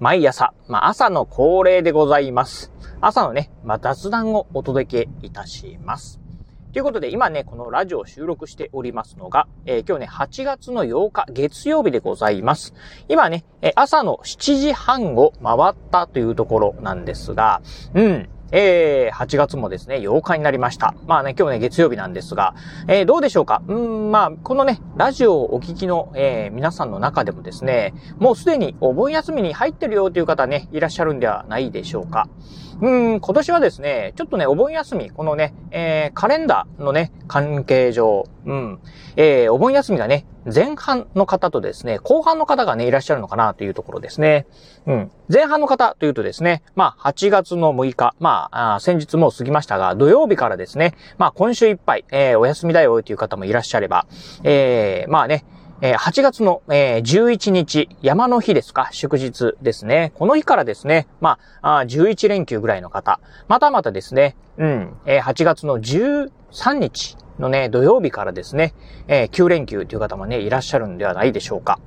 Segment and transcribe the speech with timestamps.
[0.00, 2.72] 毎朝、まあ、朝の恒例でございます。
[3.00, 6.20] 朝のね、まあ、雑談をお届けいたします。
[6.72, 12.74] ということで、今ね、このラジオを収録しておりますのが、えー今日ね、8月の8日、月曜日でございます。
[13.08, 13.44] 今ね、
[13.76, 17.62] 朝の7時半を回ったというところなんですが、
[17.94, 18.28] うん。
[18.52, 20.94] えー、8月もですね、8日になりました。
[21.06, 22.54] まあね、今日ね、月曜日なんですが、
[22.88, 23.62] えーどうでしょうか？
[23.66, 32.28] うん、まあ、このね、ラジオをお聞きの、えー皆さんの中でもですね、もうすでにお盆休みに入ってるよという方ね、いらっしゃるんではないでしょうか？
[32.80, 38.78] うん、今年はですね、ちょっとね、お盆休み、このね、えーカレンダーのね、関係上、うん、
[39.16, 44.46] えーお盆休みがね、前半の方とですね、後半の方がね、いらっしゃるのかなというところですね。
[44.86, 45.10] うん。
[45.32, 54.06] 前半の方というとですね、まあ、8月の6日、まあ、あ先日も過ぎましたが、土曜日からですね、まあ、今週いっぱい、えーお休みだよという方もいらっしゃれば、
[54.42, 55.44] えーまあね、
[55.86, 60.12] え8月の、え11日、山の日ですか、祝日ですね。
[60.14, 68.72] この日からですね、まあ、11連休ぐらいの方、またまたですね、うん、え8月の13日のね、土曜日からですね、
[69.08, 71.78] え9連休という方もね、いらっしゃるんではないでしょうか。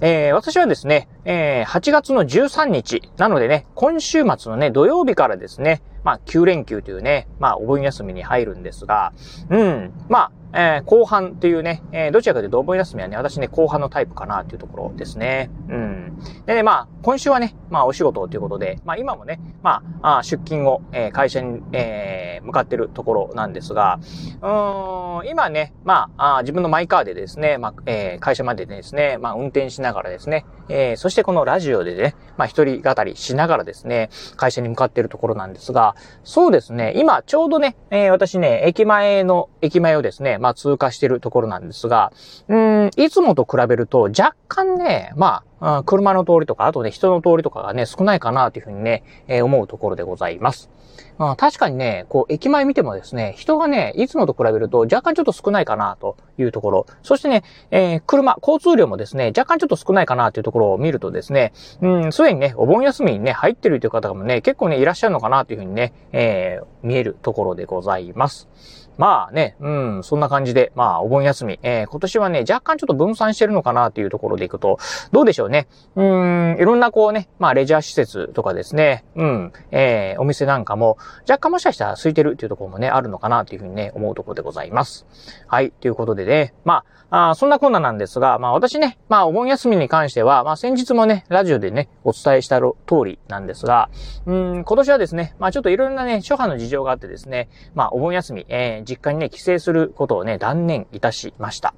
[0.00, 9.12] えー私はですね、えー8月の13日、なのでね、今週末のね、土曜日からですね、まあ、9連休というね、まあ、お盆休みに入るんですが、
[9.50, 15.50] うん、まあ、えー後半というね、えーどちらかというとお盆休みはね、私ね、後半のタイプかなというところですね。
[15.68, 16.18] うん。
[16.46, 24.00] でね、まあ、今週はね、まあ、お仕事ということで、まあ、今もね、まあ、あ出勤を、えー会社に、えー向かってるところなんですが、
[24.40, 35.94] うーん、今ね、まあ、あ自分のマイカーでですね、まあ、えー会社までですね、まあ、運転しながらですね、えーそしてこのラジオでね、まあ、一人語りしながらですね、会社に向かってるところなんですが、
[36.24, 42.12] そうですね、今、ちょうどね、えー私ね、駅前の、駅前をですね、まあ、通過してるところなんですが、
[42.48, 50.70] うーん、いつもと比べると若干ね、まあ、車の通りとか、あとね、人の通りとかがね、少ないかなというふうにね、えー思うところでございます。
[51.18, 56.86] まあ、確かにね、こう、駅前見てもですね、人がね、いつもと比べると若干ちょっと少ないかなというところ。
[57.02, 61.52] そしてね、えー車、交通量もですね、若干ちょっと少ないかなというところを見るとですね、
[61.82, 68.48] うん、すでにね、お盆休みにね、入ってるという方もね、結構ね、いらっしゃるのかなというふうにね、えー見えるところでございます。
[68.96, 74.78] まあね、うん、そんな感じで、まあ、お盆休み、えー今年はね、若干ちょっと分散してるのかなというところでいくと、
[75.10, 75.68] どうでしょうね。
[75.96, 80.98] うん、いろんなこうね、まあ、レジャー施設とかですね、うん、えーお店なんかも、も
[81.28, 85.06] 若干もしかしたら空いてるっていうところもね、あるのかなというふうにね、思うところでございます。
[85.46, 92.74] はい、ということでね、まあ、あそんなこんななんですが、まあ私ね、まあお盆休みに関しては、まあ先日もね、ラジオでね、お伝えした通
[93.04, 93.90] りなんですが、
[94.26, 101.74] うん、今年はですね、まあちょっといろんなね、諸般の事情があってですね、まあお盆休み、えー実家にね、帰省することをね、断念いたしました。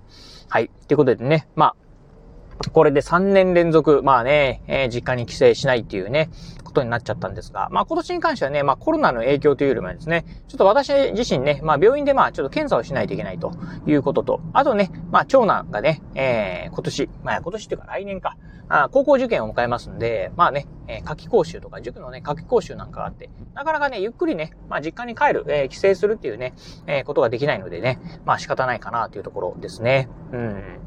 [0.52, 0.70] はい。
[0.86, 1.76] ということでね、まあ、
[2.70, 6.30] これで3年連続、まあね、えー実家に帰省しないっていうね、
[6.64, 13.52] ことになっちゃったんですが、まあ今年に関してはね、まあコロナの影響というよりもですね、ちょっと私自身ね、まあ病院でまあちょっと検査をしないといけないと
[13.86, 18.36] いうことと、あとね、まあ長男がね、えー今年、まあ今年っていうか来年か、
[18.68, 26.54] あ高校受験を迎えますんで、まあね、えー夏季講習とか塾のね、夏季講習なんかがあって、なかなかね、ゆっくりね、まあ実家に帰る、えー帰省するっていうね、
[26.86, 30.08] えーことができないのでね、まあ仕方ないかなというところですね。
[30.32, 30.78] うん。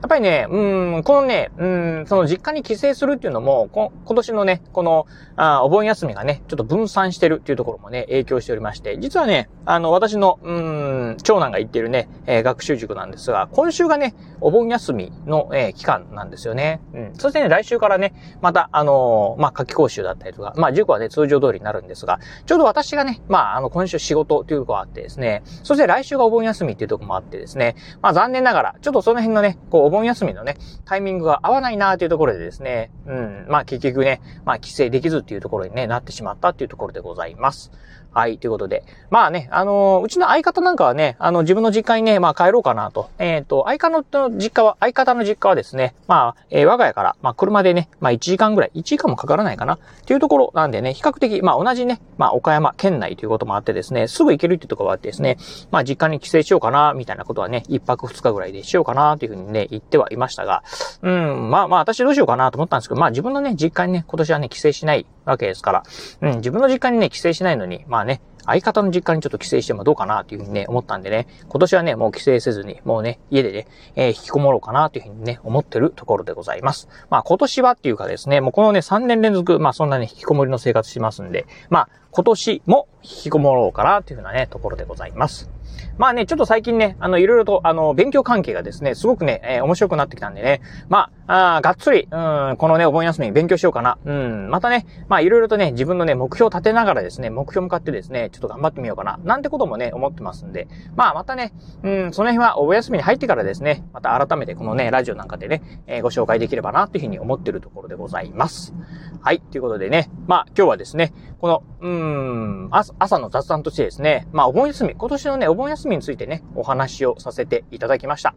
[0.00, 16.80] やっぱりね、うん、このね、うん、その実家に帰省するっていうのも、こ今年のね、この、あお盆休みがね、ちょっと分散してるっていうところもね、影響しておりまして、実はね、あの、私の、うん、長男が行ってるね、えー学習塾なんですが、今週がね、お盆休みの、えー期間なんですよね。
[16.94, 17.12] うん。
[17.14, 37.70] そしてね、来週からね、また、あのーまあ、夏季講習だったりとか、まあ、塾はね、通常通りになるんですが、ちょうど私がね、まあ、あの、今週仕事というところがあってですね、そして来週がお盆休みっていうところもあってですね、まあ、残念ながら、ちょっとその辺のね、こう、お盆休みのね、タイミングが合わないなというところでですね、うん、まあ、結局ね、まあ、帰省できずっていうところにね、なってしまったっていうところでございます。
[38.14, 38.84] はい、ということで。
[39.10, 43.10] まあね、あのーうちの相方なんかはね、あの、自分の実家にね、まあ帰ろうかなと。
[43.18, 55.36] えっ、と、相方の実家は、相方の実家はですね、まあ、えー我が家から、まあ車でね、まあ1時間ぐらい、1時間もかからないかな、っていうところなんでね、比較的、まあ同じね、まあ岡山県内ということもあってですね、すぐ行けるっていうところがあってですね、
[55.72, 60.62] まあ実家に帰省しようかな、みたいなことはね、1泊2日ぐらいでしようかな、というふうにね、言ってはいましたが、
[61.02, 65.82] うん、まあまあ私どうしようかなと思ったんですけど、まあ自分のね、実家にね、今年はね、帰省しないわけですから、
[66.20, 76.88] うん、自分の実家にね、帰省しないのに、まあね、相方の実家にちょっと帰省してもどうかなというふうにね、思ったんでね、今年はね、もう帰省せずに、もうね、家でね、えー、引きこもろうかなというふうにね、思ってるところでございます。
[77.10, 85.50] まあ今年はっていうかですね、もうこのね、3年連続、まあそんなね、引きこもりの生活しますんで、まあ今年も引きこもろうかなというふうなね、ところでございます。
[85.96, 92.16] まあね、ちょっと最近ね、あの、いろいろと、あの、勉強関係がですね、すごくね、えー、面白くなってきたんでね、まあ、あがっつり、う
[92.52, 93.98] ん、このね、お盆休みに勉強しようかな。
[94.04, 99.18] うん、またね、まあ、いろいろとね、自分のね、目標を立てながらですね、目標向かってですね、ちょっと頑張ってみようかな。
[99.22, 100.66] なんてこともね、思ってますんで、
[100.96, 101.52] まあ、またね、
[101.84, 108.74] うん、その辺はお休みに入ってからですね、また改めてこのね、ラジオなんかでね、えー、ご紹介できればな、というふうに思ってるところでございます。
[109.22, 118.34] はい、ということでね、まあ、今日はですね、この、うん、朝の雑談としてですね、まあ、お盆休み、今年のね、お盆休みについてね、お話をさせていただきました。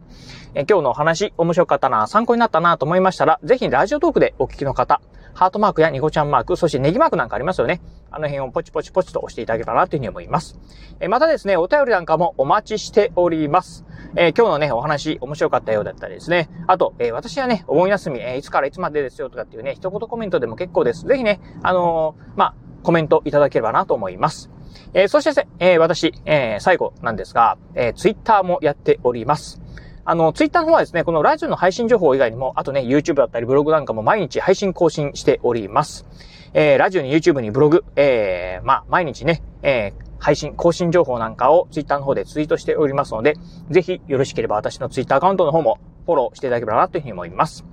[0.54, 5.00] え今日のお話、面白かったな、参考になったなと思いましたら、ぜひラジオトークでお聞きの方、
[5.38, 7.80] ハートマークやニコちゃんマーク、そしてネギマークなんかありますよね。
[8.10, 10.58] あの辺をポチポチポチと押していただけたらなというふうに思います。
[10.98, 13.84] えまたですね、お便りなんかもお待ちしております。
[14.16, 16.50] えー、今日のね、お話面白かったようだったりですね。
[16.66, 21.06] あと、えー、私はね、お盆休み、えー、いつからいつまでですよとかっていうね、一言コメントでも結構です。
[21.06, 24.50] ぜひね、あのまあ、コメントいただければなと思います。
[24.92, 29.62] え、そして、え、私、え、最後なんですが、えー、ツイッターもやっております。
[30.10, 36.06] あの、ツイッターの方はですね、このラジオの配信情報以外にも、あとね、YouTube だったりブログなんかも毎日配信更新しております。
[36.54, 43.34] えー、ラジオに YouTube にブログ、えー、まあ、毎日ね、えー、配信、更新情報なんかをツイッターの方でツイートしておりますので、
[43.68, 47.66] ぜひよろしければ私のツイッターアカウントの方もフォローしていただければなというふうに思います。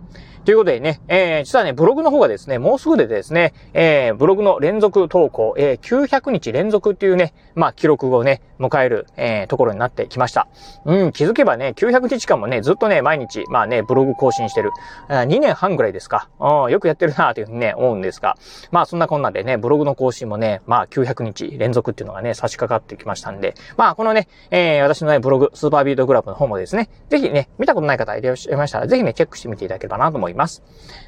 [0.46, 10.48] ということでね、えー、実はね、ブログの方がですね、もうすぐでですね、えー、ブログの連続投稿、えー、900日連続っていうね、まあ、記録をね、迎える、えー、ところになってきました。
[10.86, 14.72] うん、気づけばね、900日間もね、ずっとね、毎日、まあね、ブログ更新してる。
[15.10, 16.30] 2年半ぐらいですか。
[16.40, 18.38] うん、よくやってるなというふうにね、思うんですが。
[18.72, 30.64] まあ、そんなこんなでね、ブログの更新もね、まあ、900日連続っていうのがね、差し掛かってきましたんで、まあ、このね、えー、私のね、ブログ、スーパービートグラブの方もですね、ぜひね、見たことない方いらっしゃいましたら、ぜひね、チェックしてみていただければななと思います。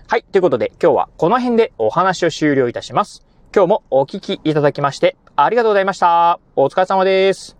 [0.07, 0.23] はい。
[0.23, 3.25] ということで、今日はこの辺でお話を終了いたします。
[3.55, 6.39] 今日もお聞きいただきまして、ありがとうございました。
[6.55, 7.56] お疲れ様です。